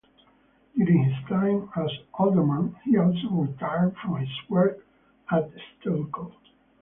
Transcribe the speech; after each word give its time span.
During 0.75 1.03
his 1.11 1.29
time 1.29 1.69
as 1.75 1.91
alderman, 2.15 2.75
he 2.85 2.97
also 2.97 3.29
retired 3.29 3.95
from 3.97 4.15
his 4.19 4.49
work 4.49 4.83
at 5.29 5.47
Stelco. 5.53 6.33